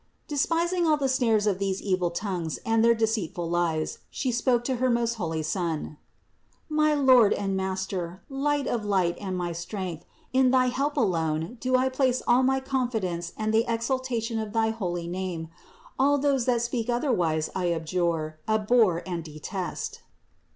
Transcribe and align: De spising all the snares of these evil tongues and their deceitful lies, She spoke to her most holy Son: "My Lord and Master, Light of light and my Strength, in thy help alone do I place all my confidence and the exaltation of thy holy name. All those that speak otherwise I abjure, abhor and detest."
De 0.27 0.35
spising 0.35 0.83
all 0.87 0.97
the 0.97 1.07
snares 1.07 1.45
of 1.45 1.59
these 1.59 1.79
evil 1.79 2.09
tongues 2.09 2.57
and 2.65 2.83
their 2.83 2.95
deceitful 2.95 3.47
lies, 3.47 3.99
She 4.09 4.31
spoke 4.31 4.63
to 4.63 4.77
her 4.77 4.89
most 4.89 5.13
holy 5.21 5.43
Son: 5.43 5.99
"My 6.67 6.95
Lord 6.95 7.33
and 7.33 7.55
Master, 7.55 8.23
Light 8.27 8.65
of 8.65 8.83
light 8.83 9.15
and 9.21 9.37
my 9.37 9.51
Strength, 9.51 10.05
in 10.33 10.49
thy 10.49 10.69
help 10.69 10.97
alone 10.97 11.57
do 11.59 11.75
I 11.75 11.87
place 11.89 12.23
all 12.25 12.41
my 12.41 12.59
confidence 12.59 13.31
and 13.37 13.53
the 13.53 13.65
exaltation 13.67 14.39
of 14.39 14.53
thy 14.53 14.71
holy 14.71 15.05
name. 15.07 15.49
All 15.99 16.17
those 16.17 16.45
that 16.45 16.63
speak 16.63 16.89
otherwise 16.89 17.51
I 17.55 17.69
abjure, 17.71 18.39
abhor 18.47 19.03
and 19.05 19.23
detest." 19.23 20.01